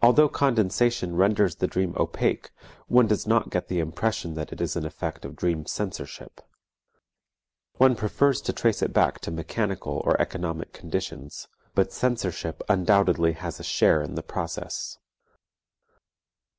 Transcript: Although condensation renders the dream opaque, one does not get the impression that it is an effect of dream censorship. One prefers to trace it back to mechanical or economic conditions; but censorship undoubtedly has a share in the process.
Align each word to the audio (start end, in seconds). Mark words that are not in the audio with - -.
Although 0.00 0.30
condensation 0.30 1.14
renders 1.14 1.56
the 1.56 1.66
dream 1.66 1.92
opaque, 1.98 2.48
one 2.86 3.06
does 3.06 3.26
not 3.26 3.50
get 3.50 3.68
the 3.68 3.80
impression 3.80 4.32
that 4.32 4.50
it 4.50 4.62
is 4.62 4.76
an 4.76 4.86
effect 4.86 5.26
of 5.26 5.36
dream 5.36 5.66
censorship. 5.66 6.40
One 7.74 7.96
prefers 7.96 8.40
to 8.40 8.54
trace 8.54 8.80
it 8.80 8.94
back 8.94 9.20
to 9.20 9.30
mechanical 9.30 10.00
or 10.06 10.18
economic 10.18 10.72
conditions; 10.72 11.48
but 11.74 11.92
censorship 11.92 12.62
undoubtedly 12.66 13.32
has 13.32 13.60
a 13.60 13.62
share 13.62 14.00
in 14.00 14.14
the 14.14 14.22
process. 14.22 14.96